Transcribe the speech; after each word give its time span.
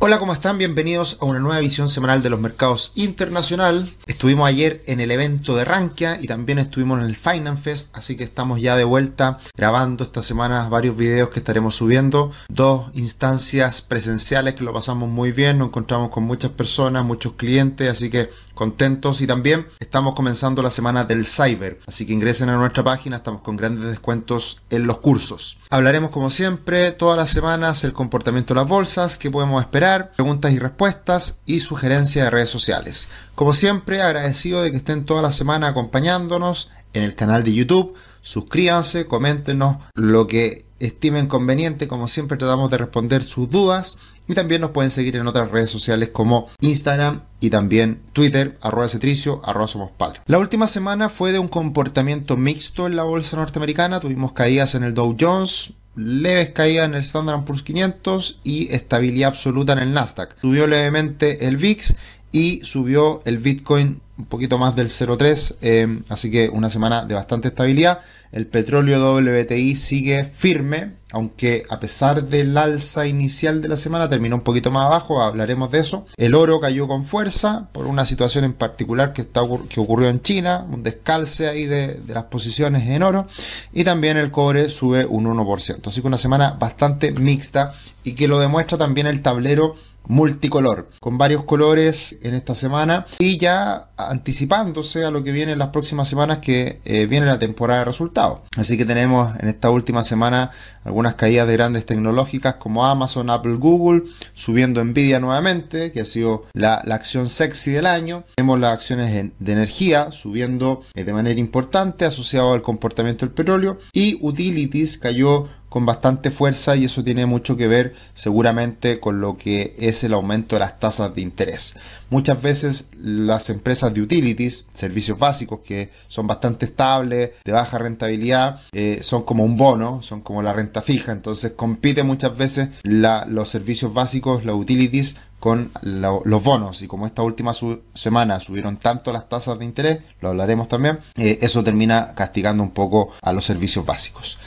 Hola, 0.00 0.20
¿cómo 0.20 0.32
están? 0.32 0.58
Bienvenidos 0.58 1.18
a 1.20 1.24
una 1.24 1.40
nueva 1.40 1.58
visión 1.58 1.88
semanal 1.88 2.22
de 2.22 2.30
los 2.30 2.40
mercados 2.40 2.92
internacional. 2.94 3.84
Estuvimos 4.06 4.46
ayer 4.46 4.80
en 4.86 5.00
el 5.00 5.10
evento 5.10 5.56
de 5.56 5.64
Rankia 5.64 6.18
y 6.20 6.28
también 6.28 6.60
estuvimos 6.60 7.00
en 7.00 7.06
el 7.06 7.16
Finance 7.16 7.62
Fest, 7.62 7.96
así 7.96 8.16
que 8.16 8.22
estamos 8.22 8.60
ya 8.60 8.76
de 8.76 8.84
vuelta 8.84 9.40
grabando 9.56 10.04
esta 10.04 10.22
semana 10.22 10.68
varios 10.68 10.96
videos 10.96 11.30
que 11.30 11.40
estaremos 11.40 11.74
subiendo. 11.74 12.30
Dos 12.48 12.92
instancias 12.94 13.82
presenciales 13.82 14.54
que 14.54 14.62
lo 14.62 14.72
pasamos 14.72 15.10
muy 15.10 15.32
bien, 15.32 15.58
nos 15.58 15.66
encontramos 15.66 16.10
con 16.10 16.22
muchas 16.22 16.52
personas, 16.52 17.04
muchos 17.04 17.32
clientes, 17.32 17.90
así 17.90 18.08
que 18.08 18.30
contentos 18.58 19.20
y 19.20 19.28
también 19.28 19.68
estamos 19.78 20.14
comenzando 20.14 20.62
la 20.62 20.72
semana 20.72 21.04
del 21.04 21.26
cyber, 21.26 21.78
así 21.86 22.04
que 22.04 22.12
ingresen 22.12 22.48
a 22.48 22.56
nuestra 22.56 22.82
página, 22.82 23.18
estamos 23.18 23.42
con 23.42 23.56
grandes 23.56 23.88
descuentos 23.88 24.62
en 24.68 24.88
los 24.88 24.98
cursos. 24.98 25.58
Hablaremos 25.70 26.10
como 26.10 26.28
siempre 26.28 26.90
todas 26.90 27.16
las 27.16 27.30
semanas 27.30 27.84
el 27.84 27.92
comportamiento 27.92 28.54
de 28.54 28.60
las 28.60 28.68
bolsas, 28.68 29.16
qué 29.16 29.30
podemos 29.30 29.62
esperar, 29.62 30.10
preguntas 30.10 30.52
y 30.52 30.58
respuestas 30.58 31.38
y 31.46 31.60
sugerencias 31.60 32.24
de 32.24 32.30
redes 32.30 32.50
sociales. 32.50 33.08
Como 33.36 33.54
siempre, 33.54 34.02
agradecido 34.02 34.60
de 34.60 34.72
que 34.72 34.78
estén 34.78 35.04
toda 35.04 35.22
la 35.22 35.30
semana 35.30 35.68
acompañándonos 35.68 36.72
en 36.94 37.04
el 37.04 37.14
canal 37.14 37.44
de 37.44 37.54
YouTube. 37.54 37.94
Suscríbanse, 38.22 39.06
coméntenos 39.06 39.76
lo 39.94 40.26
que 40.26 40.66
estimen 40.80 41.28
conveniente, 41.28 41.86
como 41.86 42.08
siempre 42.08 42.36
tratamos 42.38 42.70
de 42.72 42.78
responder 42.78 43.22
sus 43.22 43.48
dudas 43.48 43.98
y 44.28 44.34
también 44.34 44.60
nos 44.60 44.70
pueden 44.70 44.90
seguir 44.90 45.16
en 45.16 45.26
otras 45.26 45.50
redes 45.50 45.70
sociales 45.70 46.10
como 46.10 46.48
Instagram 46.60 47.22
y 47.40 47.50
también 47.50 48.02
Twitter, 48.12 48.58
arroba 48.60 48.86
cetricio, 48.88 49.40
arroba 49.44 49.66
somos 49.66 49.90
padres. 49.90 50.22
La 50.26 50.38
última 50.38 50.66
semana 50.66 51.08
fue 51.08 51.32
de 51.32 51.38
un 51.38 51.48
comportamiento 51.48 52.36
mixto 52.36 52.86
en 52.86 52.94
la 52.94 53.04
bolsa 53.04 53.36
norteamericana. 53.36 54.00
Tuvimos 54.00 54.32
caídas 54.32 54.74
en 54.74 54.84
el 54.84 54.94
Dow 54.94 55.16
Jones, 55.18 55.72
leves 55.96 56.50
caídas 56.50 56.86
en 56.86 56.94
el 56.94 57.00
Standard 57.00 57.44
Poor's 57.44 57.62
500 57.62 58.40
y 58.44 58.72
estabilidad 58.72 59.30
absoluta 59.30 59.72
en 59.72 59.78
el 59.80 59.94
Nasdaq. 59.94 60.38
Subió 60.40 60.66
levemente 60.66 61.46
el 61.48 61.56
VIX 61.56 61.96
y 62.30 62.60
subió 62.64 63.22
el 63.24 63.38
Bitcoin 63.38 64.02
un 64.18 64.24
poquito 64.24 64.58
más 64.58 64.74
del 64.74 64.88
0,3, 64.88 65.54
eh, 65.62 66.02
así 66.08 66.30
que 66.30 66.48
una 66.48 66.70
semana 66.70 67.04
de 67.04 67.14
bastante 67.14 67.48
estabilidad. 67.48 68.00
El 68.32 68.46
petróleo 68.46 69.16
WTI 69.16 69.76
sigue 69.76 70.24
firme, 70.24 70.96
aunque 71.12 71.64
a 71.70 71.80
pesar 71.80 72.24
del 72.24 72.58
alza 72.58 73.06
inicial 73.06 73.62
de 73.62 73.68
la 73.68 73.78
semana 73.78 74.08
terminó 74.08 74.36
un 74.36 74.42
poquito 74.42 74.70
más 74.70 74.84
abajo, 74.86 75.22
hablaremos 75.22 75.70
de 75.70 75.78
eso. 75.78 76.06
El 76.16 76.34
oro 76.34 76.60
cayó 76.60 76.86
con 76.88 77.04
fuerza 77.04 77.68
por 77.72 77.86
una 77.86 78.04
situación 78.04 78.44
en 78.44 78.52
particular 78.52 79.14
que, 79.14 79.22
está, 79.22 79.42
que 79.70 79.80
ocurrió 79.80 80.08
en 80.08 80.20
China, 80.20 80.66
un 80.70 80.82
descalce 80.82 81.48
ahí 81.48 81.64
de, 81.64 81.94
de 81.94 82.14
las 82.14 82.24
posiciones 82.24 82.86
en 82.88 83.02
oro, 83.02 83.28
y 83.72 83.84
también 83.84 84.18
el 84.18 84.30
cobre 84.30 84.68
sube 84.68 85.06
un 85.06 85.24
1%. 85.24 85.86
Así 85.86 86.00
que 86.02 86.06
una 86.06 86.18
semana 86.18 86.56
bastante 86.58 87.12
mixta 87.12 87.72
y 88.04 88.12
que 88.12 88.28
lo 88.28 88.40
demuestra 88.40 88.76
también 88.76 89.06
el 89.06 89.22
tablero 89.22 89.76
multicolor, 90.08 90.88
con 91.00 91.18
varios 91.18 91.44
colores 91.44 92.16
en 92.22 92.34
esta 92.34 92.54
semana 92.54 93.06
y 93.18 93.36
ya 93.36 93.90
anticipándose 93.96 95.04
a 95.04 95.10
lo 95.10 95.22
que 95.22 95.32
viene 95.32 95.52
en 95.52 95.58
las 95.58 95.68
próximas 95.68 96.08
semanas 96.08 96.38
que 96.38 96.80
eh, 96.84 97.06
viene 97.06 97.26
la 97.26 97.38
temporada 97.38 97.80
de 97.80 97.84
resultados. 97.86 98.40
Así 98.56 98.76
que 98.76 98.84
tenemos 98.84 99.38
en 99.38 99.48
esta 99.48 99.70
última 99.70 100.02
semana 100.02 100.50
algunas 100.84 101.14
caídas 101.14 101.46
de 101.46 101.52
grandes 101.52 101.84
tecnológicas 101.84 102.54
como 102.54 102.86
Amazon, 102.86 103.28
Apple, 103.28 103.56
Google, 103.56 104.04
subiendo 104.34 104.82
Nvidia 104.82 105.20
nuevamente, 105.20 105.92
que 105.92 106.00
ha 106.00 106.04
sido 106.06 106.46
la, 106.54 106.76
acción 106.98 107.28
sexy 107.28 107.72
del 107.72 107.86
año. 107.86 108.24
Tenemos 108.36 108.58
las 108.58 108.72
acciones 108.72 109.30
de 109.38 109.52
energía 109.52 110.10
subiendo 110.10 110.82
eh, 110.94 111.04
de 111.04 111.12
manera 111.12 111.38
importante 111.38 112.04
asociado 112.04 112.54
al 112.54 112.62
comportamiento 112.62 113.26
del 113.26 113.34
petróleo 113.34 113.78
y 113.92 114.18
Utilities 114.20 114.98
cayó 114.98 115.48
con 115.68 115.84
bastante 115.84 116.30
fuerza 116.30 116.76
y 116.76 116.84
eso 116.84 117.04
tiene 117.04 117.26
mucho 117.26 117.56
que 117.56 117.68
ver 117.68 117.94
seguramente 118.14 119.00
con 119.00 119.20
lo 119.20 119.36
que 119.36 119.74
es 119.78 120.02
el 120.04 120.14
aumento 120.14 120.56
de 120.56 120.60
las 120.60 120.80
tasas 120.80 121.14
de 121.14 121.20
interés. 121.20 121.76
Muchas 122.10 122.40
veces 122.40 122.88
las 122.96 123.50
empresas 123.50 123.92
de 123.92 124.00
utilities, 124.00 124.66
servicios 124.74 125.18
básicos 125.18 125.60
que 125.60 125.90
son 126.08 126.26
bastante 126.26 126.66
estables, 126.66 127.32
de 127.44 127.52
baja 127.52 127.78
rentabilidad, 127.78 128.60
eh, 128.72 129.00
son 129.02 129.24
como 129.24 129.44
un 129.44 129.56
bono, 129.56 130.02
son 130.02 130.22
como 130.22 130.42
la 130.42 130.52
renta 130.52 130.80
fija, 130.80 131.12
entonces 131.12 131.52
compite 131.52 132.02
muchas 132.02 132.36
veces 132.36 132.68
los 132.82 133.48
servicios 133.48 133.92
básicos, 133.92 134.44
los 134.44 134.56
utilities 134.56 135.16
con 135.38 135.70
los 135.82 136.42
bonos 136.42 136.82
y 136.82 136.88
como 136.88 137.06
esta 137.06 137.22
última 137.22 137.52
semana 137.94 138.40
subieron 138.40 138.76
tanto 138.76 139.12
las 139.12 139.28
tasas 139.28 139.58
de 139.58 139.64
interés, 139.64 140.00
lo 140.20 140.30
hablaremos 140.30 140.66
también, 140.66 140.98
eh, 141.16 141.38
eso 141.42 141.62
termina 141.62 142.14
castigando 142.14 142.62
un 142.62 142.70
poco 142.70 143.12
a 143.22 143.32
los 143.32 143.44
servicios 143.44 143.86
básicos. 143.86 144.38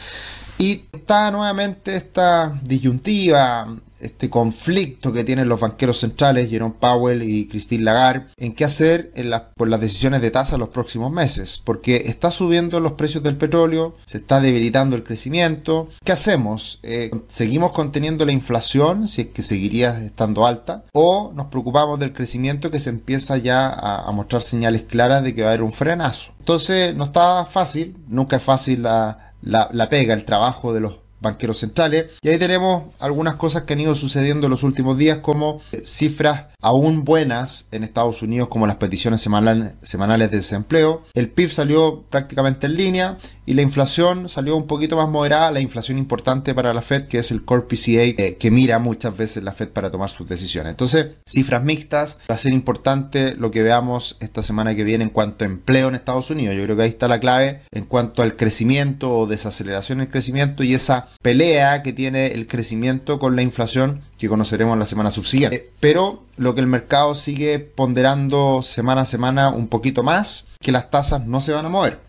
Y 0.57 0.83
está 0.91 1.31
nuevamente 1.31 1.95
esta 1.95 2.59
disyuntiva, 2.61 3.67
este 4.01 4.29
conflicto 4.29 5.13
que 5.13 5.23
tienen 5.23 5.49
los 5.49 5.59
banqueros 5.59 5.99
centrales, 5.99 6.49
Jerome 6.49 6.75
Powell 6.79 7.23
y 7.23 7.47
Christine 7.47 7.83
Lagarde, 7.83 8.27
en 8.37 8.53
qué 8.53 8.65
hacer 8.65 9.11
por 9.55 9.69
las 9.69 9.79
decisiones 9.79 10.21
de 10.21 10.31
tasa 10.31 10.57
los 10.57 10.69
próximos 10.69 11.11
meses, 11.11 11.61
porque 11.63 12.03
está 12.07 12.31
subiendo 12.31 12.79
los 12.79 12.93
precios 12.93 13.23
del 13.23 13.37
petróleo, 13.37 13.95
se 14.05 14.19
está 14.19 14.39
debilitando 14.39 14.95
el 14.95 15.03
crecimiento. 15.03 15.89
¿Qué 16.03 16.11
hacemos? 16.11 16.79
Eh, 16.83 17.11
¿Seguimos 17.27 17.71
conteniendo 17.71 18.25
la 18.25 18.31
inflación, 18.31 19.07
si 19.07 19.21
es 19.21 19.27
que 19.27 19.43
seguiría 19.43 20.03
estando 20.03 20.45
alta? 20.45 20.85
¿O 20.93 21.31
nos 21.35 21.47
preocupamos 21.47 21.99
del 21.99 22.13
crecimiento 22.13 22.71
que 22.71 22.79
se 22.79 22.89
empieza 22.89 23.37
ya 23.37 23.69
a, 23.69 24.11
mostrar 24.11 24.41
señales 24.41 24.83
claras 24.83 25.23
de 25.23 25.33
que 25.33 25.41
va 25.41 25.49
a 25.49 25.51
haber 25.51 25.63
un 25.63 25.73
frenazo? 25.73 26.33
Entonces, 26.39 26.95
no 26.95 27.05
está 27.05 27.45
fácil, 27.45 27.95
nunca 28.07 28.37
es 28.37 28.43
fácil 28.43 28.83
la 28.83 29.31
la, 29.41 29.89
pega, 29.89 30.13
el 30.13 30.25
trabajo 30.25 30.73
de 30.73 30.81
los 30.81 30.97
banqueros 31.21 31.59
centrales. 31.59 32.07
Y 32.21 32.29
ahí 32.29 32.37
tenemos 32.37 32.85
algunas 32.99 33.35
cosas 33.35 33.63
que 33.63 33.73
han 33.73 33.79
ido 33.79 33.95
sucediendo 33.95 34.47
en 34.47 34.51
los 34.51 34.63
últimos 34.63 34.97
días, 34.97 35.19
como 35.19 35.61
eh, 35.71 35.83
cifras 35.85 36.47
aún 36.61 37.03
buenas 37.03 37.67
en 37.71 37.83
Estados 37.83 38.21
Unidos, 38.21 38.49
como 38.49 38.67
las 38.67 38.75
peticiones 38.75 39.21
semanales 39.21 40.31
de 40.31 40.37
desempleo. 40.37 41.03
El 41.13 41.29
PIB 41.29 41.49
salió 41.51 42.03
prácticamente 42.09 42.67
en 42.67 42.75
línea 42.75 43.17
y 43.45 43.53
la 43.53 43.63
inflación 43.63 44.29
salió 44.29 44.55
un 44.55 44.67
poquito 44.67 44.95
más 44.97 45.09
moderada, 45.09 45.51
la 45.51 45.59
inflación 45.59 45.97
importante 45.97 46.53
para 46.53 46.73
la 46.73 46.81
Fed, 46.81 47.07
que 47.07 47.17
es 47.17 47.31
el 47.31 47.43
Core 47.43 47.63
PCA, 47.63 48.03
eh, 48.03 48.37
que 48.39 48.51
mira 48.51 48.79
muchas 48.79 49.17
veces 49.17 49.43
la 49.43 49.51
Fed 49.51 49.69
para 49.69 49.91
tomar 49.91 50.09
sus 50.09 50.27
decisiones. 50.27 50.71
Entonces, 50.71 51.07
cifras 51.25 51.63
mixtas, 51.63 52.19
va 52.29 52.35
a 52.35 52.37
ser 52.37 52.53
importante 52.53 53.35
lo 53.35 53.51
que 53.51 53.63
veamos 53.63 54.17
esta 54.19 54.43
semana 54.43 54.75
que 54.75 54.83
viene 54.83 55.03
en 55.03 55.09
cuanto 55.09 55.43
a 55.43 55.47
empleo 55.47 55.89
en 55.89 55.95
Estados 55.95 56.29
Unidos. 56.29 56.55
Yo 56.55 56.63
creo 56.63 56.77
que 56.77 56.83
ahí 56.83 56.89
está 56.89 57.07
la 57.07 57.19
clave 57.19 57.61
en 57.71 57.85
cuanto 57.85 58.21
al 58.21 58.35
crecimiento 58.35 59.11
o 59.11 59.27
desaceleración 59.27 59.99
del 59.99 60.09
crecimiento 60.09 60.63
y 60.63 60.73
esa 60.73 61.09
pelea 61.21 61.83
que 61.83 61.93
tiene 61.93 62.27
el 62.27 62.47
crecimiento 62.47 63.19
con 63.19 63.35
la 63.35 63.41
inflación 63.41 64.03
que 64.17 64.27
conoceremos 64.27 64.77
la 64.77 64.85
semana 64.85 65.11
subsiguiente. 65.11 65.55
Eh, 65.55 65.69
pero 65.79 66.23
lo 66.37 66.55
que 66.55 66.61
el 66.61 66.67
mercado 66.67 67.15
sigue 67.15 67.59
ponderando 67.59 68.63
semana 68.63 69.01
a 69.01 69.05
semana 69.05 69.49
un 69.49 69.67
poquito 69.67 70.03
más, 70.03 70.47
que 70.59 70.71
las 70.71 70.89
tasas 70.89 71.25
no 71.25 71.41
se 71.41 71.53
van 71.53 71.65
a 71.65 71.69
mover. 71.69 71.99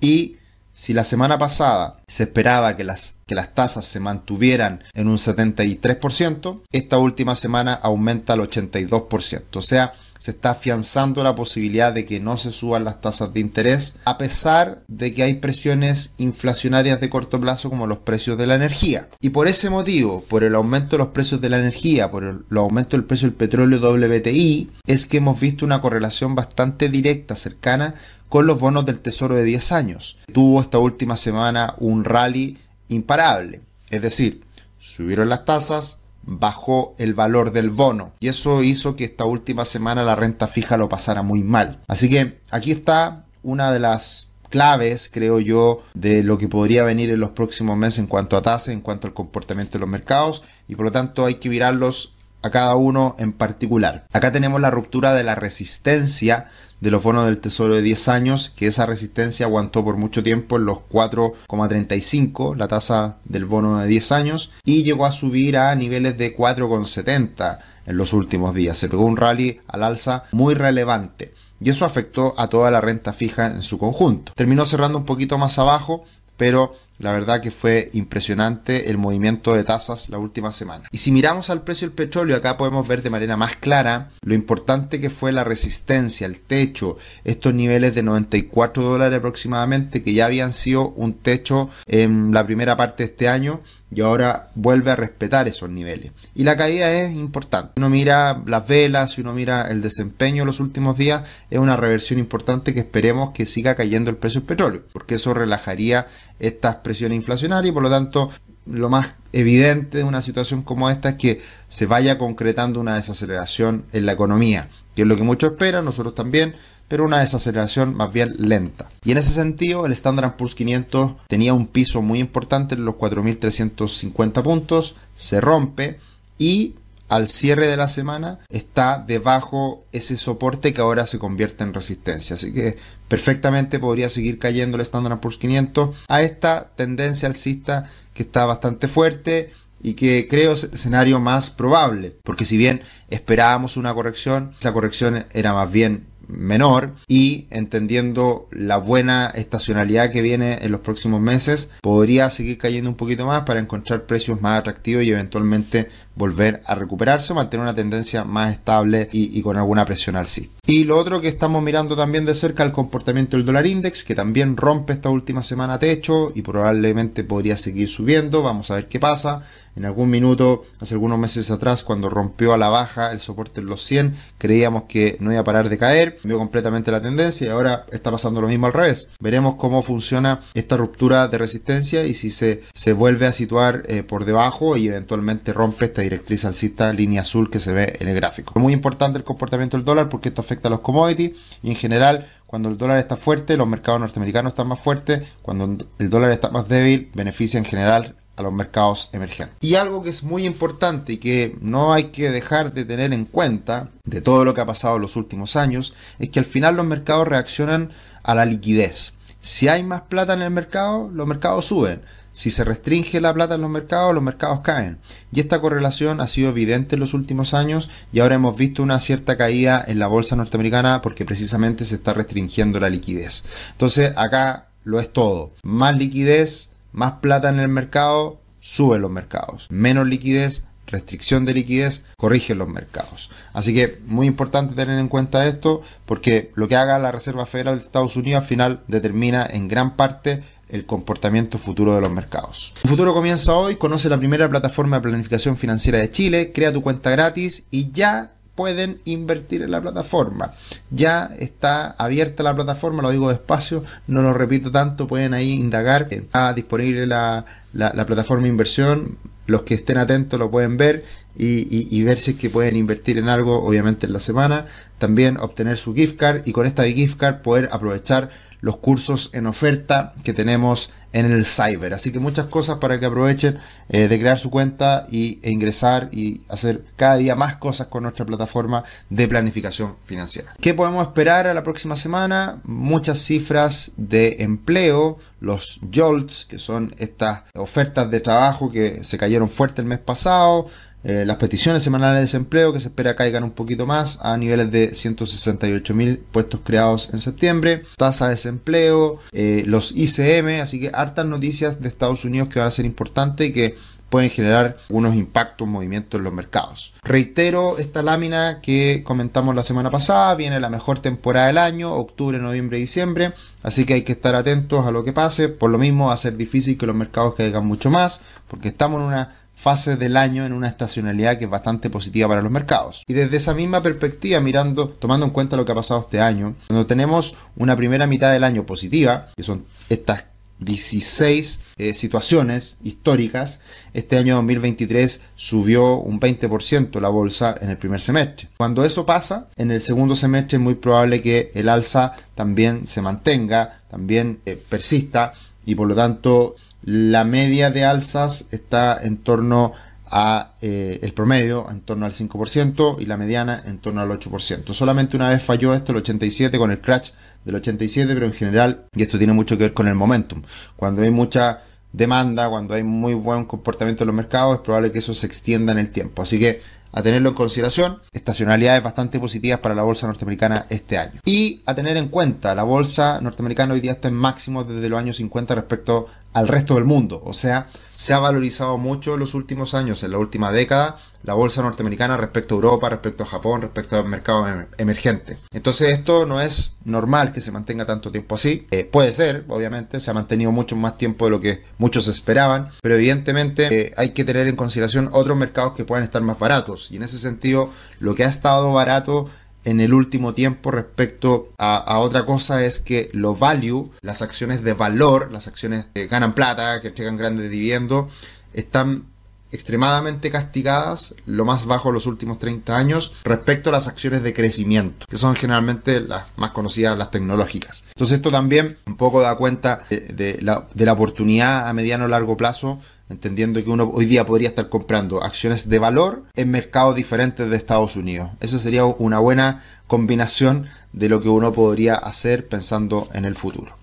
Y 0.00 0.36
si 0.72 0.94
la 0.94 1.02
semana 1.02 1.38
pasada 1.38 1.98
se 2.06 2.22
esperaba 2.22 2.76
que 2.76 2.84
las, 2.84 3.16
que 3.26 3.34
las 3.34 3.52
tasas 3.52 3.84
se 3.84 3.98
mantuvieran 3.98 4.84
en 4.94 5.08
un 5.08 5.16
73%, 5.16 6.62
esta 6.70 6.98
última 6.98 7.34
semana 7.34 7.74
aumenta 7.74 8.34
al 8.34 8.40
82%. 8.40 9.56
O 9.56 9.62
sea, 9.62 9.94
se 10.18 10.32
está 10.32 10.50
afianzando 10.50 11.22
la 11.22 11.34
posibilidad 11.34 11.92
de 11.92 12.04
que 12.04 12.20
no 12.20 12.36
se 12.36 12.52
suban 12.52 12.84
las 12.84 13.00
tasas 13.00 13.32
de 13.32 13.40
interés, 13.40 13.96
a 14.04 14.18
pesar 14.18 14.82
de 14.88 15.12
que 15.12 15.22
hay 15.22 15.34
presiones 15.34 16.14
inflacionarias 16.18 17.00
de 17.00 17.08
corto 17.08 17.40
plazo 17.40 17.70
como 17.70 17.86
los 17.86 17.98
precios 17.98 18.36
de 18.36 18.46
la 18.46 18.54
energía. 18.54 19.08
Y 19.20 19.30
por 19.30 19.48
ese 19.48 19.70
motivo, 19.70 20.24
por 20.28 20.44
el 20.44 20.54
aumento 20.54 20.96
de 20.96 21.04
los 21.04 21.08
precios 21.08 21.40
de 21.40 21.48
la 21.48 21.58
energía, 21.58 22.10
por 22.10 22.24
el, 22.24 22.44
aumento 22.56 22.96
del 22.96 23.06
precio 23.06 23.28
del 23.28 23.36
petróleo 23.36 23.80
WTI, 23.80 24.70
es 24.86 25.06
que 25.06 25.18
hemos 25.18 25.38
visto 25.40 25.64
una 25.64 25.80
correlación 25.80 26.34
bastante 26.34 26.88
directa, 26.88 27.36
cercana, 27.36 27.94
con 28.28 28.46
los 28.46 28.60
bonos 28.60 28.84
del 28.84 28.98
Tesoro 28.98 29.34
de 29.34 29.44
10 29.44 29.72
años. 29.72 30.18
Tuvo 30.32 30.60
esta 30.60 30.78
última 30.78 31.16
semana 31.16 31.74
un 31.78 32.04
rally 32.04 32.58
imparable, 32.88 33.60
es 33.90 34.02
decir, 34.02 34.42
subieron 34.78 35.28
las 35.28 35.44
tasas, 35.44 36.00
bajó 36.28 36.94
el 36.98 37.14
valor 37.14 37.52
del 37.52 37.70
bono 37.70 38.12
y 38.20 38.28
eso 38.28 38.62
hizo 38.62 38.94
que 38.96 39.04
esta 39.04 39.24
última 39.24 39.64
semana 39.64 40.02
la 40.04 40.14
renta 40.14 40.46
fija 40.46 40.76
lo 40.76 40.88
pasara 40.88 41.22
muy 41.22 41.42
mal. 41.42 41.80
Así 41.88 42.10
que 42.10 42.40
aquí 42.50 42.70
está 42.70 43.24
una 43.42 43.72
de 43.72 43.80
las 43.80 44.32
claves, 44.50 45.10
creo 45.12 45.40
yo, 45.40 45.82
de 45.94 46.22
lo 46.22 46.38
que 46.38 46.48
podría 46.48 46.82
venir 46.82 47.10
en 47.10 47.20
los 47.20 47.30
próximos 47.30 47.76
meses 47.76 48.00
en 48.00 48.06
cuanto 48.06 48.36
a 48.36 48.42
tasas, 48.42 48.68
en 48.68 48.82
cuanto 48.82 49.06
al 49.06 49.14
comportamiento 49.14 49.72
de 49.72 49.80
los 49.80 49.88
mercados 49.88 50.42
y 50.68 50.74
por 50.74 50.84
lo 50.84 50.92
tanto 50.92 51.24
hay 51.24 51.36
que 51.36 51.48
mirarlos 51.48 52.14
a 52.42 52.50
cada 52.50 52.76
uno 52.76 53.16
en 53.18 53.32
particular. 53.32 54.06
Acá 54.12 54.30
tenemos 54.30 54.60
la 54.60 54.70
ruptura 54.70 55.14
de 55.14 55.24
la 55.24 55.34
resistencia 55.34 56.46
de 56.80 56.90
los 56.90 57.02
bonos 57.02 57.26
del 57.26 57.38
tesoro 57.38 57.74
de 57.74 57.82
10 57.82 58.08
años, 58.08 58.52
que 58.54 58.66
esa 58.66 58.86
resistencia 58.86 59.46
aguantó 59.46 59.84
por 59.84 59.96
mucho 59.96 60.22
tiempo 60.22 60.56
en 60.56 60.64
los 60.64 60.78
4,35, 60.90 62.56
la 62.56 62.68
tasa 62.68 63.18
del 63.24 63.44
bono 63.44 63.78
de 63.78 63.86
10 63.86 64.12
años, 64.12 64.52
y 64.64 64.84
llegó 64.84 65.06
a 65.06 65.12
subir 65.12 65.58
a 65.58 65.74
niveles 65.74 66.16
de 66.18 66.36
4,70 66.36 67.58
en 67.86 67.96
los 67.96 68.12
últimos 68.12 68.54
días. 68.54 68.78
Se 68.78 68.88
pegó 68.88 69.04
un 69.04 69.16
rally 69.16 69.60
al 69.66 69.82
alza 69.82 70.24
muy 70.32 70.54
relevante. 70.54 71.34
Y 71.60 71.70
eso 71.70 71.84
afectó 71.84 72.34
a 72.36 72.48
toda 72.48 72.70
la 72.70 72.80
renta 72.80 73.12
fija 73.12 73.46
en 73.46 73.62
su 73.62 73.78
conjunto. 73.78 74.32
Terminó 74.36 74.64
cerrando 74.64 74.98
un 74.98 75.04
poquito 75.04 75.38
más 75.38 75.58
abajo, 75.58 76.04
pero 76.36 76.74
la 76.98 77.12
verdad 77.12 77.40
que 77.40 77.50
fue 77.50 77.90
impresionante 77.92 78.90
el 78.90 78.98
movimiento 78.98 79.54
de 79.54 79.64
tasas 79.64 80.08
la 80.08 80.18
última 80.18 80.52
semana. 80.52 80.88
Y 80.90 80.98
si 80.98 81.12
miramos 81.12 81.50
al 81.50 81.62
precio 81.62 81.88
del 81.88 81.94
petróleo, 81.94 82.36
acá 82.36 82.56
podemos 82.56 82.86
ver 82.86 83.02
de 83.02 83.10
manera 83.10 83.36
más 83.36 83.56
clara 83.56 84.10
lo 84.22 84.34
importante 84.34 85.00
que 85.00 85.10
fue 85.10 85.32
la 85.32 85.44
resistencia, 85.44 86.26
el 86.26 86.40
techo, 86.40 86.98
estos 87.24 87.54
niveles 87.54 87.94
de 87.94 88.02
94 88.02 88.82
dólares 88.82 89.18
aproximadamente, 89.18 90.02
que 90.02 90.12
ya 90.12 90.26
habían 90.26 90.52
sido 90.52 90.90
un 90.90 91.14
techo 91.14 91.70
en 91.86 92.32
la 92.32 92.44
primera 92.44 92.76
parte 92.76 93.04
de 93.04 93.10
este 93.10 93.28
año 93.28 93.60
y 93.90 94.02
ahora 94.02 94.50
vuelve 94.54 94.90
a 94.90 94.96
respetar 94.96 95.48
esos 95.48 95.70
niveles. 95.70 96.12
Y 96.34 96.44
la 96.44 96.56
caída 96.56 96.92
es 96.92 97.14
importante. 97.14 97.72
Uno 97.76 97.88
mira 97.88 98.42
las 98.46 98.66
velas, 98.66 99.12
si 99.12 99.22
uno 99.22 99.32
mira 99.32 99.62
el 99.62 99.80
desempeño 99.80 100.44
los 100.44 100.60
últimos 100.60 100.96
días, 100.98 101.22
es 101.50 101.58
una 101.58 101.76
reversión 101.76 102.18
importante 102.18 102.74
que 102.74 102.80
esperemos 102.80 103.30
que 103.32 103.46
siga 103.46 103.74
cayendo 103.74 104.10
el 104.10 104.16
precio 104.16 104.40
del 104.40 104.48
petróleo, 104.48 104.82
porque 104.92 105.14
eso 105.14 105.32
relajaría 105.32 106.06
estas 106.38 106.76
presiones 106.76 107.16
inflacionarias 107.16 107.70
y 107.70 107.72
por 107.72 107.82
lo 107.82 107.90
tanto 107.90 108.30
lo 108.66 108.88
más 108.88 109.14
evidente 109.32 109.98
de 109.98 110.04
una 110.04 110.22
situación 110.22 110.62
como 110.62 110.90
esta 110.90 111.10
es 111.10 111.14
que 111.16 111.40
se 111.68 111.86
vaya 111.86 112.18
concretando 112.18 112.80
una 112.80 112.96
desaceleración 112.96 113.84
en 113.92 114.06
la 114.06 114.12
economía, 114.12 114.68
que 114.94 115.02
es 115.02 115.08
lo 115.08 115.16
que 115.16 115.22
muchos 115.22 115.52
esperan, 115.52 115.84
nosotros 115.84 116.14
también, 116.14 116.54
pero 116.88 117.04
una 117.04 117.20
desaceleración 117.20 117.94
más 117.94 118.12
bien 118.12 118.34
lenta. 118.38 118.88
Y 119.04 119.12
en 119.12 119.18
ese 119.18 119.30
sentido, 119.30 119.86
el 119.86 119.92
Standard 119.92 120.36
Poor's 120.36 120.54
500 120.54 121.12
tenía 121.28 121.52
un 121.52 121.66
piso 121.66 122.02
muy 122.02 122.18
importante 122.18 122.74
en 122.74 122.84
los 122.84 122.94
4.350 122.94 124.42
puntos, 124.42 124.96
se 125.14 125.40
rompe 125.40 125.98
y 126.38 126.74
al 127.08 127.28
cierre 127.28 127.66
de 127.66 127.76
la 127.76 127.88
semana 127.88 128.40
está 128.48 129.04
debajo 129.06 129.84
ese 129.92 130.16
soporte 130.16 130.72
que 130.72 130.80
ahora 130.80 131.06
se 131.06 131.18
convierte 131.18 131.64
en 131.64 131.74
resistencia. 131.74 132.36
Así 132.36 132.52
que 132.52 132.76
perfectamente 133.08 133.78
podría 133.78 134.08
seguir 134.08 134.38
cayendo 134.38 134.76
el 134.76 134.82
Standard 134.82 135.20
Poor's 135.20 135.38
500 135.38 135.96
a 136.08 136.22
esta 136.22 136.70
tendencia 136.76 137.28
alcista 137.28 137.90
que 138.14 138.24
está 138.24 138.44
bastante 138.46 138.88
fuerte 138.88 139.52
y 139.82 139.94
que 139.94 140.26
creo 140.28 140.52
es 140.52 140.64
el 140.64 140.74
escenario 140.74 141.20
más 141.20 141.50
probable, 141.50 142.16
porque 142.24 142.44
si 142.44 142.56
bien 142.56 142.82
esperábamos 143.10 143.76
una 143.76 143.94
corrección, 143.94 144.52
esa 144.58 144.72
corrección 144.72 145.26
era 145.32 145.54
más 145.54 145.70
bien 145.70 146.06
menor 146.28 146.94
y 147.08 147.46
entendiendo 147.50 148.48
la 148.52 148.76
buena 148.76 149.26
estacionalidad 149.26 150.12
que 150.12 150.22
viene 150.22 150.58
en 150.60 150.70
los 150.70 150.80
próximos 150.80 151.20
meses, 151.20 151.70
podría 151.80 152.30
seguir 152.30 152.58
cayendo 152.58 152.90
un 152.90 152.96
poquito 152.96 153.26
más 153.26 153.42
para 153.42 153.60
encontrar 153.60 154.04
precios 154.04 154.40
más 154.40 154.60
atractivos 154.60 155.04
y 155.04 155.10
eventualmente 155.10 155.88
volver 156.18 156.60
a 156.66 156.74
recuperarse 156.74 157.32
mantener 157.32 157.62
una 157.62 157.74
tendencia 157.74 158.24
más 158.24 158.52
estable 158.52 159.08
y, 159.12 159.40
con 159.40 159.56
alguna 159.56 159.84
presión 159.84 160.16
alcista. 160.16 160.58
Y 160.66 160.84
lo 160.84 160.98
otro 160.98 161.20
que 161.20 161.28
estamos 161.28 161.62
mirando 161.62 161.96
también 161.96 162.26
de 162.26 162.34
cerca 162.34 162.64
el 162.64 162.72
comportamiento 162.72 163.36
del 163.36 163.46
dólar 163.46 163.66
index, 163.66 164.04
que 164.04 164.14
también 164.14 164.56
rompe 164.56 164.92
esta 164.92 165.08
última 165.08 165.42
semana 165.42 165.78
techo 165.78 166.32
y 166.34 166.42
probablemente 166.42 167.24
podría 167.24 167.56
seguir 167.56 167.88
subiendo. 167.88 168.42
Vamos 168.42 168.70
a 168.70 168.74
ver 168.74 168.88
qué 168.88 168.98
pasa. 169.00 169.42
En 169.78 169.84
algún 169.84 170.10
minuto, 170.10 170.64
hace 170.80 170.94
algunos 170.94 171.20
meses 171.20 171.52
atrás, 171.52 171.84
cuando 171.84 172.10
rompió 172.10 172.52
a 172.52 172.58
la 172.58 172.68
baja 172.68 173.12
el 173.12 173.20
soporte 173.20 173.60
en 173.60 173.66
los 173.66 173.84
100, 173.84 174.12
creíamos 174.36 174.84
que 174.88 175.16
no 175.20 175.30
iba 175.30 175.40
a 175.40 175.44
parar 175.44 175.68
de 175.68 175.78
caer, 175.78 176.18
cambió 176.18 176.36
completamente 176.36 176.90
la 176.90 177.00
tendencia 177.00 177.46
y 177.46 177.50
ahora 177.50 177.86
está 177.92 178.10
pasando 178.10 178.40
lo 178.40 178.48
mismo 178.48 178.66
al 178.66 178.72
revés. 178.72 179.10
Veremos 179.20 179.54
cómo 179.54 179.82
funciona 179.82 180.40
esta 180.54 180.76
ruptura 180.76 181.28
de 181.28 181.38
resistencia 181.38 182.04
y 182.06 182.14
si 182.14 182.30
se, 182.30 182.64
se 182.74 182.92
vuelve 182.92 183.26
a 183.26 183.32
situar 183.32 183.84
eh, 183.86 184.02
por 184.02 184.24
debajo 184.24 184.76
y 184.76 184.88
eventualmente 184.88 185.52
rompe 185.52 185.84
esta 185.84 186.02
directriz 186.08 186.44
alcista 186.44 186.92
línea 186.92 187.22
azul 187.22 187.50
que 187.50 187.60
se 187.60 187.72
ve 187.72 187.96
en 188.00 188.08
el 188.08 188.14
gráfico. 188.14 188.58
Muy 188.58 188.72
importante 188.72 189.18
el 189.18 189.24
comportamiento 189.24 189.76
del 189.76 189.84
dólar 189.84 190.08
porque 190.08 190.30
esto 190.30 190.40
afecta 190.40 190.68
a 190.68 190.70
los 190.70 190.80
commodities 190.80 191.32
y 191.62 191.70
en 191.70 191.76
general 191.76 192.26
cuando 192.46 192.68
el 192.68 192.78
dólar 192.78 192.98
está 192.98 193.16
fuerte 193.16 193.56
los 193.56 193.68
mercados 193.68 194.00
norteamericanos 194.00 194.52
están 194.52 194.68
más 194.68 194.80
fuertes, 194.80 195.22
cuando 195.42 195.86
el 195.98 196.10
dólar 196.10 196.30
está 196.30 196.50
más 196.50 196.68
débil 196.68 197.10
beneficia 197.14 197.58
en 197.58 197.64
general 197.64 198.16
a 198.36 198.42
los 198.42 198.52
mercados 198.52 199.10
emergentes. 199.12 199.56
Y 199.60 199.74
algo 199.74 200.02
que 200.02 200.10
es 200.10 200.22
muy 200.22 200.46
importante 200.46 201.14
y 201.14 201.16
que 201.18 201.56
no 201.60 201.92
hay 201.92 202.04
que 202.04 202.30
dejar 202.30 202.72
de 202.72 202.84
tener 202.84 203.12
en 203.12 203.24
cuenta 203.24 203.90
de 204.04 204.22
todo 204.22 204.44
lo 204.44 204.54
que 204.54 204.60
ha 204.60 204.66
pasado 204.66 204.96
en 204.96 205.02
los 205.02 205.16
últimos 205.16 205.56
años 205.56 205.94
es 206.18 206.30
que 206.30 206.38
al 206.38 206.44
final 206.44 206.76
los 206.76 206.86
mercados 206.86 207.28
reaccionan 207.28 207.90
a 208.22 208.34
la 208.34 208.44
liquidez. 208.44 209.14
Si 209.40 209.68
hay 209.68 209.82
más 209.82 210.02
plata 210.02 210.34
en 210.34 210.42
el 210.42 210.50
mercado, 210.50 211.10
los 211.12 211.26
mercados 211.26 211.66
suben. 211.66 212.00
Si 212.38 212.52
se 212.52 212.62
restringe 212.62 213.20
la 213.20 213.34
plata 213.34 213.56
en 213.56 213.62
los 213.62 213.70
mercados, 213.70 214.14
los 214.14 214.22
mercados 214.22 214.60
caen. 214.60 214.98
Y 215.32 215.40
esta 215.40 215.60
correlación 215.60 216.20
ha 216.20 216.28
sido 216.28 216.50
evidente 216.50 216.94
en 216.94 217.00
los 217.00 217.12
últimos 217.12 217.52
años 217.52 217.90
y 218.12 218.20
ahora 218.20 218.36
hemos 218.36 218.56
visto 218.56 218.80
una 218.80 219.00
cierta 219.00 219.36
caída 219.36 219.84
en 219.84 219.98
la 219.98 220.06
bolsa 220.06 220.36
norteamericana 220.36 221.02
porque 221.02 221.24
precisamente 221.24 221.84
se 221.84 221.96
está 221.96 222.14
restringiendo 222.14 222.78
la 222.78 222.90
liquidez. 222.90 223.42
Entonces 223.72 224.12
acá 224.14 224.68
lo 224.84 225.00
es 225.00 225.12
todo. 225.12 225.50
Más 225.64 225.98
liquidez, 225.98 226.70
más 226.92 227.14
plata 227.14 227.48
en 227.48 227.58
el 227.58 227.66
mercado, 227.66 228.38
suben 228.60 229.02
los 229.02 229.10
mercados. 229.10 229.66
Menos 229.68 230.06
liquidez, 230.06 230.68
restricción 230.86 231.44
de 231.44 231.54
liquidez, 231.54 232.04
corrigen 232.16 232.58
los 232.58 232.68
mercados. 232.68 233.30
Así 233.52 233.74
que 233.74 234.00
muy 234.06 234.28
importante 234.28 234.76
tener 234.76 235.00
en 235.00 235.08
cuenta 235.08 235.48
esto 235.48 235.82
porque 236.06 236.52
lo 236.54 236.68
que 236.68 236.76
haga 236.76 237.00
la 237.00 237.10
Reserva 237.10 237.46
Federal 237.46 237.80
de 237.80 237.84
Estados 237.84 238.14
Unidos 238.14 238.42
al 238.42 238.48
final 238.48 238.84
determina 238.86 239.44
en 239.44 239.66
gran 239.66 239.96
parte 239.96 240.44
el 240.68 240.84
comportamiento 240.84 241.58
futuro 241.58 241.94
de 241.94 242.00
los 242.00 242.10
mercados. 242.10 242.74
El 242.82 242.90
futuro 242.90 243.14
comienza 243.14 243.54
hoy, 243.54 243.76
conoce 243.76 244.08
la 244.08 244.18
primera 244.18 244.48
plataforma 244.48 244.96
de 244.96 245.02
planificación 245.02 245.56
financiera 245.56 245.98
de 245.98 246.10
Chile, 246.10 246.52
crea 246.52 246.72
tu 246.72 246.82
cuenta 246.82 247.10
gratis 247.10 247.64
y 247.70 247.90
ya 247.92 248.32
pueden 248.58 249.00
invertir 249.04 249.62
en 249.62 249.70
la 249.70 249.80
plataforma. 249.80 250.52
Ya 250.90 251.30
está 251.38 251.92
abierta 251.92 252.42
la 252.42 252.56
plataforma, 252.56 253.02
lo 253.02 253.12
digo 253.12 253.28
despacio, 253.28 253.84
no 254.08 254.20
lo 254.20 254.34
repito 254.34 254.72
tanto, 254.72 255.06
pueden 255.06 255.32
ahí 255.32 255.52
indagar. 255.52 256.08
Está 256.10 256.52
disponible 256.54 257.06
la, 257.06 257.44
plataforma 257.72 258.42
de 258.42 258.48
inversión, 258.48 259.16
los 259.46 259.62
que 259.62 259.74
estén 259.74 259.96
atentos 259.96 260.40
lo 260.40 260.50
pueden 260.50 260.76
ver 260.76 261.04
y, 261.36 262.02
ver 262.02 262.18
si 262.18 262.32
es 262.32 262.36
que 262.36 262.50
pueden 262.50 262.74
invertir 262.74 263.18
en 263.18 263.28
algo, 263.28 263.62
obviamente 263.62 264.06
en 264.06 264.12
la 264.12 264.18
semana. 264.18 264.66
También 264.98 265.36
obtener 265.36 265.76
su 265.76 265.94
gift 265.94 266.16
card 266.16 266.42
y 266.44 266.50
con 266.50 266.66
esta 266.66 266.82
gift 266.82 267.16
card 267.16 267.42
poder 267.42 267.68
aprovechar 267.70 268.30
los 268.60 268.78
cursos 268.78 269.30
en 269.32 269.46
oferta 269.46 270.14
que 270.24 270.32
tenemos 270.32 270.90
en 271.12 271.30
el 271.30 271.44
cyber. 271.44 271.94
Así 271.94 272.12
que 272.12 272.18
muchas 272.18 272.46
cosas 272.46 272.78
para 272.78 273.00
que 273.00 273.06
aprovechen 273.06 273.58
eh, 273.88 274.08
de 274.08 274.18
crear 274.18 274.38
su 274.38 274.50
cuenta 274.50 275.06
y, 275.10 275.40
e 275.42 275.50
ingresar 275.50 276.08
y 276.12 276.42
hacer 276.48 276.84
cada 276.96 277.16
día 277.16 277.34
más 277.34 277.56
cosas 277.56 277.86
con 277.86 278.02
nuestra 278.02 278.26
plataforma 278.26 278.84
de 279.08 279.26
planificación 279.26 279.96
financiera. 280.02 280.54
¿Qué 280.60 280.74
podemos 280.74 281.06
esperar 281.06 281.46
a 281.46 281.54
la 281.54 281.62
próxima 281.62 281.96
semana? 281.96 282.60
Muchas 282.64 283.20
cifras 283.20 283.92
de 283.96 284.36
empleo, 284.40 285.18
los 285.40 285.80
JOLTS, 285.90 286.46
que 286.46 286.58
son 286.58 286.94
estas 286.98 287.44
ofertas 287.54 288.10
de 288.10 288.20
trabajo 288.20 288.70
que 288.70 289.02
se 289.04 289.18
cayeron 289.18 289.48
fuerte 289.48 289.80
el 289.80 289.86
mes 289.86 290.00
pasado, 290.00 290.66
eh, 291.08 291.24
las 291.24 291.38
peticiones 291.38 291.82
semanales 291.82 292.16
de 292.16 292.20
desempleo 292.20 292.70
que 292.70 292.80
se 292.80 292.88
espera 292.88 293.16
caigan 293.16 293.42
un 293.42 293.52
poquito 293.52 293.86
más 293.86 294.18
a 294.20 294.36
niveles 294.36 294.70
de 294.70 294.94
168 294.94 295.94
mil 295.94 296.18
puestos 296.18 296.60
creados 296.62 297.08
en 297.14 297.20
septiembre, 297.20 297.84
tasa 297.96 298.26
de 298.26 298.32
desempleo, 298.32 299.18
eh, 299.32 299.62
los 299.66 299.92
ICM, 299.96 300.60
así 300.60 300.78
que 300.78 300.90
hartas 300.92 301.24
noticias 301.24 301.80
de 301.80 301.88
Estados 301.88 302.26
Unidos 302.26 302.48
que 302.48 302.58
van 302.58 302.68
a 302.68 302.72
ser 302.72 302.84
importantes 302.84 303.46
y 303.46 303.52
que 303.52 303.76
pueden 304.10 304.28
generar 304.28 304.76
unos 304.90 305.14
impactos, 305.14 305.66
movimientos 305.66 306.18
en 306.18 306.24
los 306.24 306.32
mercados. 306.34 306.92
Reitero 307.02 307.78
esta 307.78 308.02
lámina 308.02 308.60
que 308.60 309.02
comentamos 309.02 309.54
la 309.54 309.62
semana 309.62 309.90
pasada, 309.90 310.34
viene 310.34 310.60
la 310.60 310.68
mejor 310.68 310.98
temporada 310.98 311.46
del 311.46 311.56
año, 311.56 311.90
octubre, 311.94 312.38
noviembre, 312.38 312.76
diciembre, 312.76 313.32
así 313.62 313.86
que 313.86 313.94
hay 313.94 314.02
que 314.02 314.12
estar 314.12 314.34
atentos 314.34 314.86
a 314.86 314.90
lo 314.90 315.04
que 315.04 315.14
pase, 315.14 315.48
por 315.48 315.70
lo 315.70 315.78
mismo 315.78 316.08
va 316.08 316.12
a 316.12 316.18
ser 316.18 316.36
difícil 316.36 316.76
que 316.76 316.86
los 316.86 316.96
mercados 316.96 317.34
caigan 317.34 317.66
mucho 317.66 317.90
más, 317.90 318.24
porque 318.46 318.68
estamos 318.68 319.00
en 319.00 319.06
una 319.06 319.47
fase 319.58 319.96
del 319.96 320.16
año 320.16 320.46
en 320.46 320.52
una 320.52 320.68
estacionalidad 320.68 321.36
que 321.36 321.44
es 321.44 321.50
bastante 321.50 321.90
positiva 321.90 322.28
para 322.28 322.42
los 322.42 322.52
mercados. 322.52 323.02
Y 323.08 323.12
desde 323.12 323.38
esa 323.38 323.54
misma 323.54 323.82
perspectiva, 323.82 324.40
mirando, 324.40 324.88
tomando 324.88 325.26
en 325.26 325.32
cuenta 325.32 325.56
lo 325.56 325.64
que 325.64 325.72
ha 325.72 325.74
pasado 325.74 326.00
este 326.00 326.20
año, 326.20 326.54
cuando 326.68 326.86
tenemos 326.86 327.34
una 327.56 327.76
primera 327.76 328.06
mitad 328.06 328.32
del 328.32 328.44
año 328.44 328.64
positiva, 328.64 329.28
que 329.36 329.42
son 329.42 329.66
estas 329.88 330.24
16 330.60 331.60
eh, 331.76 331.94
situaciones 331.94 332.78
históricas, 332.84 333.60
este 333.94 334.16
año 334.16 334.36
2023 334.36 335.22
subió 335.34 335.96
un 335.96 336.20
20% 336.20 337.00
la 337.00 337.08
bolsa 337.08 337.56
en 337.60 337.70
el 337.70 337.78
primer 337.78 338.00
semestre. 338.00 338.48
Cuando 338.56 338.84
eso 338.84 339.06
pasa, 339.06 339.48
en 339.56 339.72
el 339.72 339.80
segundo 339.80 340.14
semestre 340.14 340.58
es 340.58 340.62
muy 340.62 340.76
probable 340.76 341.20
que 341.20 341.50
el 341.54 341.68
alza 341.68 342.12
también 342.36 342.86
se 342.86 343.02
mantenga, 343.02 343.82
también 343.90 344.40
eh, 344.46 344.60
persista 344.68 345.32
y 345.66 345.74
por 345.74 345.88
lo 345.88 345.94
tanto 345.94 346.56
la 346.88 347.24
media 347.24 347.70
de 347.70 347.84
alzas 347.84 348.48
está 348.50 348.98
en 349.02 349.18
torno 349.18 349.74
a 350.06 350.54
eh, 350.62 350.98
el 351.02 351.12
promedio 351.12 351.70
en 351.70 351.82
torno 351.82 352.06
al 352.06 352.12
5% 352.12 352.96
y 352.98 353.04
la 353.04 353.18
mediana 353.18 353.62
en 353.66 353.78
torno 353.78 354.00
al 354.00 354.08
8%. 354.08 354.72
Solamente 354.72 355.14
una 355.14 355.28
vez 355.28 355.44
falló 355.44 355.74
esto 355.74 355.92
el 355.92 355.98
87 355.98 356.56
con 356.56 356.70
el 356.70 356.80
crash 356.80 357.10
del 357.44 357.56
87, 357.56 358.14
pero 358.14 358.24
en 358.24 358.32
general, 358.32 358.86
y 358.94 359.02
esto 359.02 359.18
tiene 359.18 359.34
mucho 359.34 359.58
que 359.58 359.64
ver 359.64 359.74
con 359.74 359.86
el 359.86 359.96
momentum, 359.96 360.42
cuando 360.76 361.02
hay 361.02 361.10
mucha 361.10 361.60
demanda, 361.92 362.48
cuando 362.48 362.72
hay 362.72 362.84
muy 362.84 363.12
buen 363.12 363.44
comportamiento 363.44 364.04
en 364.04 364.06
los 364.06 364.16
mercados, 364.16 364.56
es 364.56 364.62
probable 364.62 364.90
que 364.90 365.00
eso 365.00 365.12
se 365.12 365.26
extienda 365.26 365.72
en 365.72 365.78
el 365.80 365.90
tiempo. 365.90 366.22
Así 366.22 366.38
que 366.38 366.62
a 366.92 367.02
tenerlo 367.02 367.28
en 367.28 367.34
consideración, 367.34 368.00
estacionalidades 368.12 368.82
bastante 368.82 369.20
positivas 369.20 369.60
para 369.60 369.74
la 369.74 369.82
bolsa 369.82 370.06
norteamericana 370.06 370.64
este 370.70 370.96
año. 370.96 371.20
Y 371.24 371.60
a 371.66 371.74
tener 371.74 371.98
en 371.98 372.08
cuenta, 372.08 372.54
la 372.54 372.62
bolsa 372.62 373.20
norteamericana 373.20 373.74
hoy 373.74 373.80
día 373.80 373.92
está 373.92 374.08
en 374.08 374.14
máximo 374.14 374.64
desde 374.64 374.88
los 374.88 374.98
años 374.98 375.18
50 375.18 375.54
respecto 375.54 376.08
al 376.32 376.48
resto 376.48 376.74
del 376.74 376.84
mundo. 376.84 377.22
O 377.24 377.34
sea, 377.34 377.68
se 377.94 378.14
ha 378.14 378.18
valorizado 378.18 378.78
mucho 378.78 379.14
en 379.14 379.20
los 379.20 379.34
últimos 379.34 379.74
años, 379.74 380.02
en 380.02 380.12
la 380.12 380.18
última 380.18 380.52
década, 380.52 380.98
la 381.24 381.34
bolsa 381.34 381.62
norteamericana 381.62 382.16
respecto 382.16 382.54
a 382.54 382.56
Europa, 382.56 382.88
respecto 382.88 383.24
a 383.24 383.26
Japón, 383.26 383.60
respecto 383.60 383.96
al 383.96 384.04
mercado 384.06 384.48
em, 384.48 384.66
emergente. 384.78 385.36
Entonces 385.52 385.90
esto 385.90 386.24
no 386.24 386.40
es 386.40 386.76
normal 386.84 387.32
que 387.32 387.40
se 387.40 387.50
mantenga 387.50 387.86
tanto 387.86 388.12
tiempo 388.12 388.36
así. 388.36 388.66
Eh, 388.70 388.84
puede 388.84 389.12
ser, 389.12 389.44
obviamente, 389.48 390.00
se 390.00 390.10
ha 390.10 390.14
mantenido 390.14 390.52
mucho 390.52 390.76
más 390.76 390.96
tiempo 390.96 391.24
de 391.24 391.30
lo 391.32 391.40
que 391.40 391.64
muchos 391.76 392.06
esperaban, 392.08 392.70
pero 392.82 392.94
evidentemente 392.94 393.88
eh, 393.88 393.94
hay 393.96 394.10
que 394.10 394.24
tener 394.24 394.46
en 394.46 394.56
consideración 394.56 395.10
otros 395.12 395.36
mercados 395.36 395.72
que 395.72 395.84
puedan 395.84 396.04
estar 396.04 396.22
más 396.22 396.38
baratos. 396.38 396.90
Y 396.92 396.96
en 396.96 397.02
ese 397.02 397.18
sentido, 397.18 397.70
lo 397.98 398.14
que 398.14 398.24
ha 398.24 398.28
estado 398.28 398.72
barato 398.72 399.28
en 399.68 399.80
el 399.80 399.92
último 399.92 400.32
tiempo 400.32 400.70
respecto 400.70 401.52
a, 401.58 401.98
otra 401.98 402.24
cosa 402.24 402.64
es 402.64 402.80
que 402.80 403.10
los 403.12 403.38
value, 403.38 403.90
las 404.00 404.22
acciones 404.22 404.64
de 404.64 404.72
valor, 404.72 405.30
las 405.30 405.46
acciones 405.46 405.86
que 405.92 406.06
ganan 406.06 406.34
plata, 406.34 406.80
que 406.80 406.90
llegan 406.90 407.16
grandes 407.16 407.50
dividendos, 407.50 408.12
están 408.54 409.04
extremadamente 409.50 410.30
castigadas, 410.30 411.14
lo 411.26 411.44
más 411.44 411.64
bajo 411.66 411.88
en 411.88 411.94
los 411.94 412.06
últimos 412.06 412.38
30 412.38 412.76
años, 412.76 413.14
respecto 413.24 413.70
a 413.70 413.72
las 413.72 413.88
acciones 413.88 414.22
de 414.22 414.32
crecimiento, 414.34 415.06
que 415.08 415.16
son 415.16 415.36
generalmente 415.36 416.00
las 416.00 416.26
más 416.36 416.50
conocidas, 416.52 416.96
las 416.96 417.10
tecnológicas. 417.10 417.84
Entonces 417.88 418.16
esto 418.16 418.30
también 418.30 418.78
un 418.86 418.96
poco 418.96 419.20
da 419.20 419.36
cuenta 419.36 419.82
de, 419.90 420.38
la, 420.42 420.66
de 420.72 420.84
la 420.84 420.92
oportunidad 420.92 421.68
a 421.68 421.72
mediano 421.72 422.06
o 422.06 422.08
largo 422.08 422.36
plazo 422.36 422.78
entendiendo 423.08 423.62
que 423.62 423.70
uno 423.70 423.90
hoy 423.92 424.06
día 424.06 424.26
podría 424.26 424.48
estar 424.48 424.68
comprando 424.68 425.22
acciones 425.22 425.68
de 425.68 425.78
valor 425.78 426.24
en 426.36 426.50
mercados 426.50 426.94
diferentes 426.94 427.48
de 427.48 427.56
Estados 427.56 427.96
Unidos. 427.96 428.30
Esa 428.40 428.58
sería 428.58 428.84
una 428.84 429.18
buena 429.18 429.62
combinación 429.86 430.66
de 430.92 431.08
lo 431.08 431.20
que 431.20 431.28
uno 431.28 431.52
podría 431.52 431.94
hacer 431.94 432.48
pensando 432.48 433.08
en 433.14 433.24
el 433.24 433.34
futuro. 433.34 433.78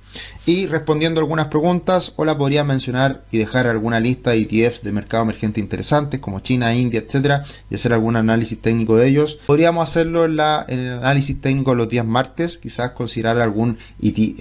Y 0.46 0.68
respondiendo 0.68 1.20
algunas 1.20 1.48
preguntas, 1.48 2.14
hola, 2.18 2.38
podría 2.38 2.64
mencionar 2.64 3.26
y 3.32 3.38
dejar 3.40 3.68
alguna 3.68 4.00
lista 4.00 4.32
de 4.32 4.42
ETFs 4.42 4.84
de 4.84 4.92
mercado 4.92 5.24
emergente 5.24 5.60
interesantes 5.60 6.20
como 6.20 6.40
China, 6.40 6.74
India, 6.76 7.00
etcétera, 7.06 7.44
y 7.70 7.76
hacer 7.76 7.94
algún 7.94 8.16
análisis 8.16 8.62
técnico 8.62 8.96
de 8.96 9.08
ellos. 9.08 9.40
Podríamos 9.46 9.84
hacerlo 9.84 10.26
en, 10.26 10.36
la, 10.36 10.66
en 10.70 10.80
el 10.80 10.94
análisis 11.00 11.42
técnico 11.42 11.74
los 11.74 11.90
días 11.90 12.06
martes, 12.06 12.58
quizás 12.58 12.92
considerar 12.92 13.40
algún, 13.40 13.78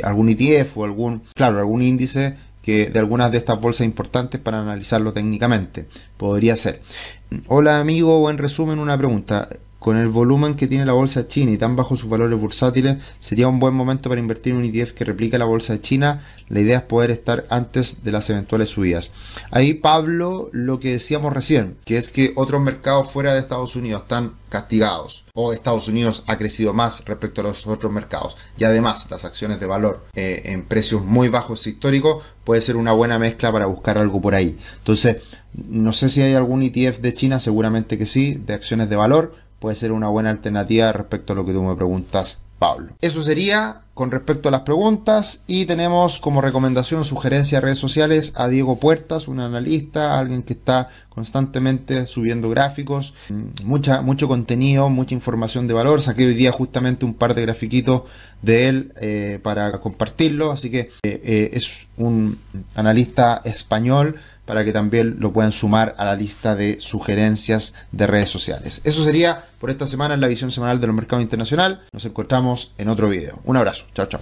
algún 0.02 0.28
ETF 0.28 0.76
o 0.76 0.84
algún, 0.84 1.22
claro, 1.34 1.58
algún 1.58 1.82
índice 1.82 2.36
que 2.64 2.86
de 2.86 2.98
algunas 2.98 3.30
de 3.30 3.36
estas 3.36 3.60
bolsas 3.60 3.84
importantes 3.84 4.40
para 4.40 4.58
analizarlo 4.58 5.12
técnicamente. 5.12 5.86
Podría 6.16 6.56
ser. 6.56 6.80
Hola 7.46 7.78
amigo, 7.78 8.18
o 8.18 8.30
en 8.30 8.38
resumen 8.38 8.78
una 8.78 8.96
pregunta. 8.96 9.50
Con 9.84 9.98
el 9.98 10.08
volumen 10.08 10.54
que 10.54 10.66
tiene 10.66 10.86
la 10.86 10.94
bolsa 10.94 11.28
China 11.28 11.52
y 11.52 11.58
tan 11.58 11.76
bajo 11.76 11.94
sus 11.94 12.08
valores 12.08 12.40
bursátiles, 12.40 12.96
sería 13.18 13.48
un 13.48 13.58
buen 13.58 13.74
momento 13.74 14.08
para 14.08 14.18
invertir 14.18 14.54
en 14.54 14.60
un 14.60 14.64
ETF 14.64 14.92
que 14.92 15.04
replique 15.04 15.36
la 15.36 15.44
bolsa 15.44 15.74
de 15.74 15.82
China. 15.82 16.24
La 16.48 16.60
idea 16.60 16.78
es 16.78 16.84
poder 16.84 17.10
estar 17.10 17.44
antes 17.50 18.02
de 18.02 18.10
las 18.10 18.30
eventuales 18.30 18.70
subidas. 18.70 19.10
Ahí, 19.50 19.74
Pablo, 19.74 20.48
lo 20.52 20.80
que 20.80 20.92
decíamos 20.92 21.34
recién, 21.34 21.76
que 21.84 21.98
es 21.98 22.10
que 22.10 22.32
otros 22.34 22.62
mercados 22.62 23.10
fuera 23.10 23.34
de 23.34 23.40
Estados 23.40 23.76
Unidos 23.76 24.04
están 24.04 24.32
castigados 24.48 25.26
o 25.34 25.52
Estados 25.52 25.86
Unidos 25.86 26.24
ha 26.28 26.38
crecido 26.38 26.72
más 26.72 27.04
respecto 27.04 27.42
a 27.42 27.44
los 27.44 27.66
otros 27.66 27.92
mercados 27.92 28.36
y 28.56 28.64
además 28.64 29.08
las 29.10 29.26
acciones 29.26 29.60
de 29.60 29.66
valor 29.66 30.06
eh, 30.14 30.42
en 30.44 30.64
precios 30.64 31.04
muy 31.04 31.28
bajos 31.28 31.66
históricos 31.66 32.24
puede 32.44 32.62
ser 32.62 32.76
una 32.76 32.92
buena 32.92 33.18
mezcla 33.18 33.52
para 33.52 33.66
buscar 33.66 33.98
algo 33.98 34.22
por 34.22 34.34
ahí. 34.34 34.56
Entonces, 34.78 35.18
no 35.52 35.92
sé 35.92 36.08
si 36.08 36.22
hay 36.22 36.34
algún 36.34 36.62
ETF 36.62 37.00
de 37.00 37.14
China, 37.14 37.38
seguramente 37.38 37.98
que 37.98 38.06
sí, 38.06 38.40
de 38.46 38.54
acciones 38.54 38.88
de 38.88 38.96
valor 38.96 39.43
puede 39.64 39.76
ser 39.76 39.92
una 39.92 40.08
buena 40.08 40.28
alternativa 40.28 40.92
respecto 40.92 41.32
a 41.32 41.36
lo 41.36 41.46
que 41.46 41.54
tú 41.54 41.64
me 41.64 41.74
preguntas, 41.74 42.36
Pablo. 42.58 42.92
Eso 43.00 43.22
sería 43.22 43.80
con 43.94 44.10
respecto 44.10 44.50
a 44.50 44.52
las 44.52 44.60
preguntas 44.60 45.42
y 45.46 45.64
tenemos 45.64 46.18
como 46.18 46.42
recomendación, 46.42 47.02
sugerencia 47.02 47.62
redes 47.62 47.78
sociales 47.78 48.34
a 48.36 48.48
Diego 48.48 48.78
Puertas, 48.78 49.26
un 49.26 49.40
analista, 49.40 50.18
alguien 50.18 50.42
que 50.42 50.52
está 50.52 50.90
constantemente 51.08 52.06
subiendo 52.06 52.50
gráficos, 52.50 53.14
mm, 53.30 53.64
mucha, 53.64 54.02
mucho 54.02 54.28
contenido, 54.28 54.90
mucha 54.90 55.14
información 55.14 55.66
de 55.66 55.72
valor. 55.72 56.02
Saqué 56.02 56.26
hoy 56.26 56.34
día 56.34 56.52
justamente 56.52 57.06
un 57.06 57.14
par 57.14 57.34
de 57.34 57.40
grafiquitos 57.40 58.02
de 58.42 58.68
él 58.68 58.92
eh, 59.00 59.38
para 59.42 59.80
compartirlo, 59.80 60.52
así 60.52 60.70
que 60.70 60.80
eh, 60.80 60.90
eh, 61.04 61.50
es 61.54 61.86
un 61.96 62.38
analista 62.74 63.40
español 63.44 64.16
para 64.44 64.64
que 64.64 64.72
también 64.72 65.16
lo 65.18 65.32
puedan 65.32 65.52
sumar 65.52 65.94
a 65.98 66.04
la 66.04 66.14
lista 66.16 66.54
de 66.54 66.80
sugerencias 66.80 67.74
de 67.92 68.06
redes 68.06 68.28
sociales. 68.28 68.80
Eso 68.84 69.02
sería 69.02 69.44
por 69.58 69.70
esta 69.70 69.86
semana 69.86 70.14
en 70.14 70.20
la 70.20 70.28
visión 70.28 70.50
semanal 70.50 70.80
de 70.80 70.86
los 70.86 70.96
mercados 70.96 71.22
internacional. 71.22 71.82
Nos 71.92 72.04
encontramos 72.04 72.72
en 72.78 72.88
otro 72.88 73.08
video. 73.08 73.40
Un 73.44 73.56
abrazo. 73.56 73.86
Chao, 73.94 74.06
chao. 74.06 74.20